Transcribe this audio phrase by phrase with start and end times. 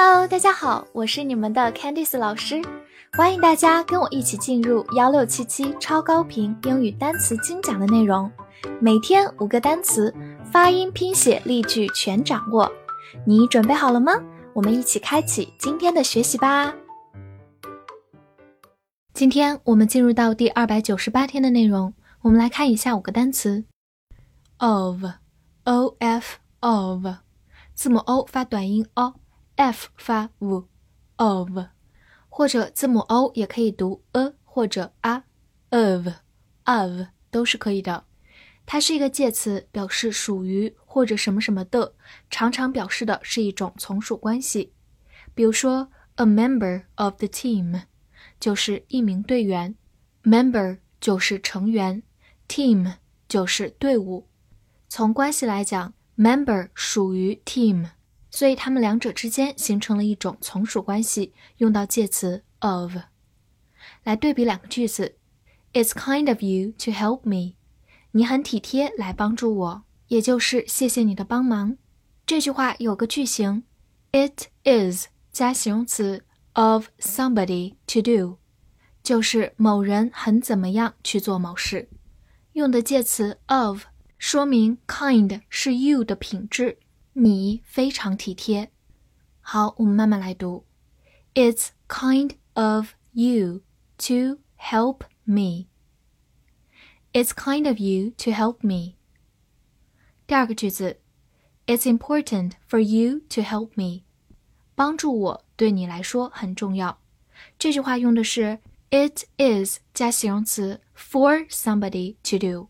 [0.00, 2.62] Hello，大家好，我是你们的 Candice 老师，
[3.14, 8.30] 欢迎大家跟我一起进入幺六七七超高频英语单词精讲的内容，
[8.80, 10.14] 每天五个单词，
[10.52, 12.70] 发音、拼写、例句全掌握，
[13.26, 14.12] 你准备好了吗？
[14.54, 16.72] 我们一起开启今天的学习吧。
[19.12, 23.64] 今天我们进入到第二百九十八天的内容，我们来看一下五个单词。
[24.58, 27.04] ：of，o f of，
[27.74, 29.14] 字母 o 发短音 o
[29.58, 31.64] f 发 v，of，
[32.28, 38.04] 或者字母 o 也可以读 a 或者 a，of，of 都是可以的。
[38.64, 41.96] 它是一个介词，表示属于或者什么什么的，
[42.30, 44.72] 常常表示的是一种从属关系。
[45.34, 47.82] 比如说，a member of the team。
[48.38, 49.74] 就是一名队员
[50.22, 52.04] ，member 就是成员
[52.46, 52.94] ，team
[53.26, 54.28] 就是队伍。
[54.88, 57.88] 从关系来讲，member 属于 team，
[58.30, 62.96] 所以他们两者之间形成了一种从属关系，用到介词 of。
[64.04, 65.16] 来对比两个句子
[65.72, 67.54] ，It's kind of you to help me。
[68.12, 71.76] 你很体贴，来帮助我，也就是谢谢你的帮忙。
[72.26, 73.64] 这句话有个句型
[74.12, 76.24] ，It is 加形容词。
[76.54, 78.38] of somebody to do，
[79.04, 81.88] 就是某人很怎么样去做某事。
[82.54, 83.84] 用的介词 of
[84.18, 86.80] 说明 kind 是 you 的品质，
[87.17, 88.71] 你非常体贴。
[89.41, 90.65] 好，我们慢慢来读。
[91.33, 93.61] It's kind of you
[93.97, 95.67] to help me.
[97.11, 98.95] It's kind of you to help me.
[100.25, 100.99] 第二个句子，
[101.67, 104.03] It's important for you to help me.
[104.75, 106.99] 帮助我对你来说很重要。
[107.59, 112.69] 这句话用的是 it is 加形容词 for somebody to do，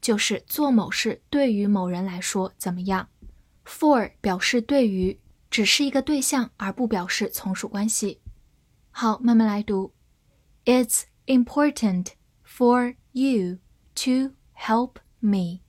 [0.00, 3.08] 就是做某事对于某人来说怎么样。
[3.68, 8.20] for 表示对于，只是一个对象而不表示从属关系。
[8.90, 9.92] 好，慢慢来读。
[10.64, 12.08] It's important
[12.46, 13.58] for you
[13.94, 15.60] to help me.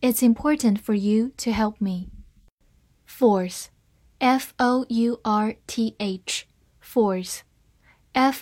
[0.00, 2.10] It's important for you to help me.
[3.08, 3.66] Force.
[4.18, 7.42] f o u r t h，force，f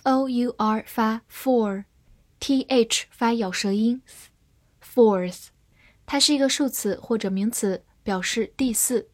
[0.04, 4.02] o u r 发 for，t h 发咬舌音，
[4.80, 5.46] force，
[6.06, 9.08] 它是一个数词或者名词， 表示第四。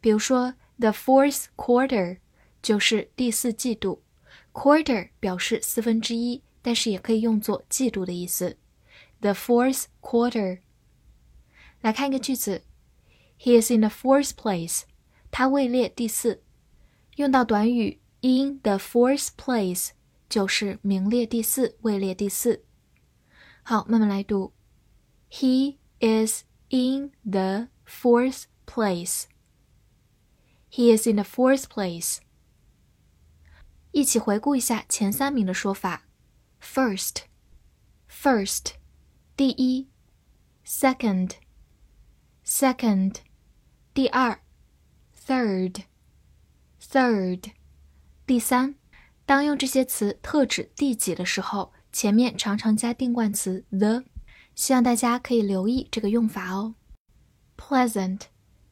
[0.00, 2.18] 比如说，the fourth quarter
[2.62, 4.02] 就是第四季度，
[4.52, 8.58] quarter 表示四分之一，但是也可以用作季度的意思。
[9.20, 10.60] the fourth quarter。
[11.80, 12.62] 来看一个句子，
[13.38, 14.82] He is in the fourth place。
[15.30, 16.42] 它位列第四，
[17.16, 19.90] 用到短语 in the fourth place
[20.28, 22.64] 就是名列第四，位列第四。
[23.62, 24.52] 好，慢慢来读。
[25.30, 29.24] He is in the fourth place.
[30.70, 32.18] He is in the fourth place.
[33.92, 36.06] 一起回顾一下前三名的说法：
[36.60, 37.24] first,
[38.08, 38.72] first，
[39.36, 39.86] 第一；
[40.66, 41.32] second,
[42.44, 43.16] second，
[43.92, 44.40] 第二。
[45.26, 45.84] Third,
[46.78, 47.52] third，
[48.26, 48.74] 第三。
[49.24, 54.04] 当用这些词特指第几的时候，前面常常加定冠词 the，
[54.54, 56.74] 希望大家可以留意这个用法哦。
[57.58, 58.22] Pleasant,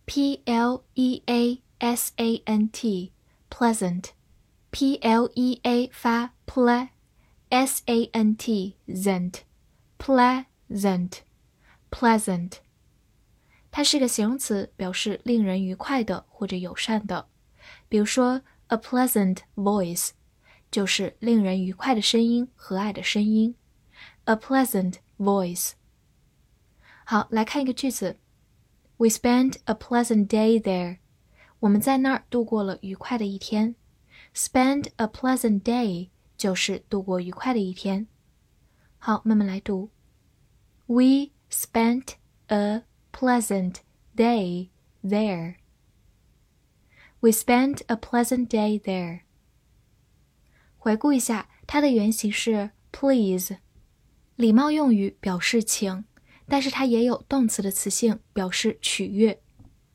[0.04, 3.12] p l e a s a n t,
[3.50, 4.10] pleasant,
[4.70, 9.40] p l e a 发 ple，s a n t, zent,
[9.98, 11.20] pleasant,
[11.90, 12.58] pleasant。
[13.70, 17.28] 它是个形容词，表示令人愉快的或者友善的。
[17.88, 20.10] 比如说，a pleasant voice
[20.70, 23.54] 就是令人愉快的声音、和蔼的声音。
[24.24, 25.72] a pleasant voice。
[27.04, 28.18] 好，来看一个句子
[28.97, 30.97] ：We spent a pleasant day there。
[31.59, 33.75] 我们在那儿度过了愉快的一天。
[34.35, 38.07] Spend a pleasant day 就是度过愉快的一天。
[38.99, 39.89] 好，慢慢来读。
[40.85, 42.13] We spent
[42.47, 43.77] a pleasant
[44.15, 44.69] day
[45.03, 45.55] there.
[47.19, 49.21] We spent a pleasant day there.
[50.77, 53.57] 回顾一下，它的原型是 please，
[54.35, 56.05] 礼貌用语表示请，
[56.47, 59.41] 但是它也有动词的词性，表示取悦。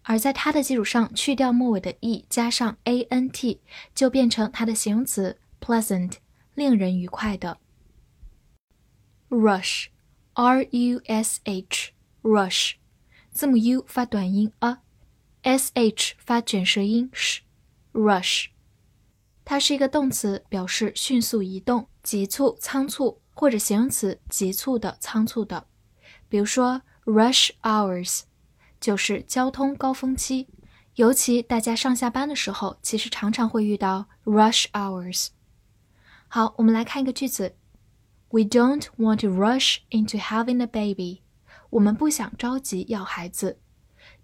[0.03, 3.61] 而在它的基础上去掉末尾的 e，加上 a n t，
[3.95, 6.15] 就变成它的形容词 pleasant，
[6.55, 7.59] 令人愉快的。
[9.31, 12.73] rush，r u s h，rush。
[13.31, 18.49] 字母 u 发短音 a，sh 发卷舌音 sh，rush，
[19.45, 25.67] 它是一个动词，表示迅速移动、急促、仓促，或者形容词急促的、仓促的。
[26.32, 28.22] 比如说 rush hours
[28.80, 30.48] 就是交通高峰期，
[30.96, 35.28] 尤其大家上下班的时候，其实常常会遇到 rush hours。
[36.28, 37.56] 好，我们来看一个句子：
[38.30, 41.22] We don't want to rush into having a baby。
[41.70, 43.60] 我们不想着急要孩子。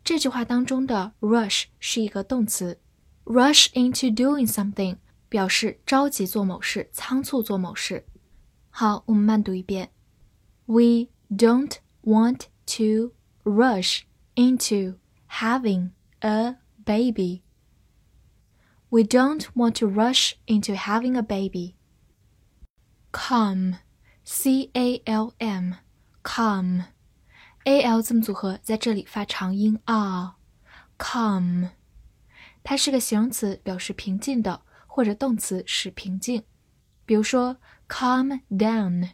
[0.04, 2.80] 这句话当中的 rush 是一个动词，
[3.26, 4.98] rush into doing something
[5.30, 8.06] 表示着急做某事、仓促做某事。
[8.70, 9.92] 好，我们慢读一遍：
[10.66, 11.76] We don't
[12.08, 13.14] want to
[13.44, 14.06] rush
[14.36, 14.98] into
[15.28, 15.92] having
[16.22, 17.44] a baby.
[18.90, 21.76] We don't want to rush into having a baby.
[23.12, 23.78] Come,
[24.24, 25.74] C A L M,
[26.24, 26.86] come.
[27.66, 30.36] a l 字母组合在这里发长音啊，
[30.98, 31.70] calm，
[32.62, 36.44] 它是个形容词，表示平静的，或者动词使平静。
[37.06, 37.58] 比如说，
[37.88, 39.12] calm down，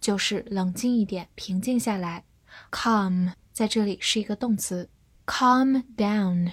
[0.00, 2.24] 就是冷静一点，平静下来。
[2.71, 4.89] Calm 在这里是一个动词
[5.25, 6.51] ，calm down。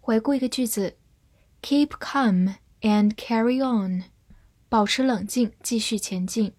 [0.00, 0.96] 回顾一个句子
[1.62, 4.04] ，keep calm and carry on，
[4.68, 6.52] 保持冷静，继续前进。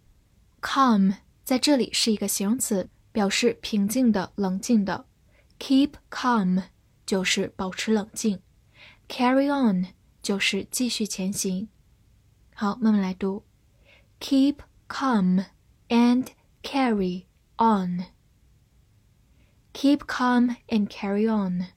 [0.61, 2.89] calm 在这里是一个形容词。
[3.13, 5.05] 表示平静的、冷静的
[5.59, 6.63] ，keep calm
[7.05, 8.39] 就是保持冷静
[9.07, 9.93] ，carry on
[10.23, 11.69] 就是继续前行。
[12.55, 13.43] 好，慢慢来读
[14.19, 14.55] ，keep
[14.89, 15.45] calm
[15.89, 16.25] and
[16.63, 17.25] carry
[17.57, 18.05] on。
[19.73, 21.67] Keep calm and carry on。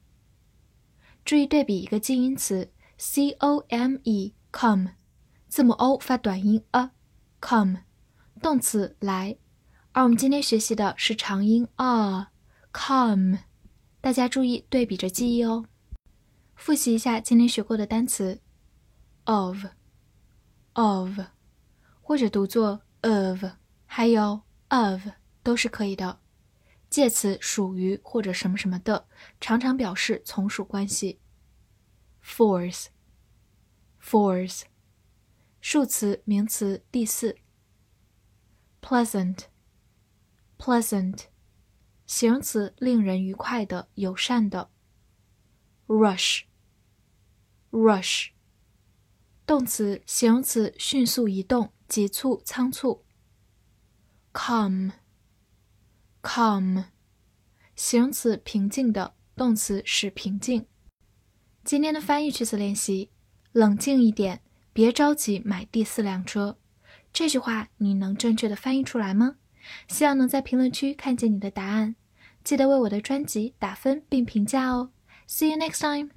[1.24, 4.90] 注意对比一个近义词，c o m e，come，
[5.48, 7.78] 字母 o 发短音 a，come，
[8.40, 9.36] 动词来。
[9.92, 13.38] 而我们今天学习的是长音 a，come，
[14.00, 15.64] 大家注意对比着记忆哦。
[16.54, 18.40] 复习一下今天学过的单词
[19.24, 19.68] ，of，of，
[22.00, 23.44] 或者读作 of，
[23.84, 25.08] 还有 of
[25.42, 26.20] 都是可以的。
[26.96, 29.06] 介词属于或者什么什么的，
[29.38, 31.20] 常常表示从属关系。
[32.24, 32.88] force，force，
[35.60, 37.36] 数词名词第四。
[38.80, 39.40] pleasant。
[40.56, 41.24] pleasant，
[42.06, 44.70] 形容词，令人愉快的、友善的。
[45.88, 46.48] rush，rush，
[49.44, 53.04] 动词，形容词，迅速移动、急促、仓促。
[54.32, 54.92] Come
[56.26, 56.86] calm，
[57.76, 60.66] 形容词，平静的，动词，使平静。
[61.62, 63.10] 今天的翻译句子练习：
[63.52, 64.42] 冷静一点，
[64.72, 66.58] 别着急买第四辆车。
[67.12, 69.36] 这句话你能正确的翻译出来吗？
[69.86, 71.94] 希望能在评论区看见你的答案，
[72.42, 74.90] 记得为我的专辑打分并评价哦。
[75.28, 76.10] See you next time.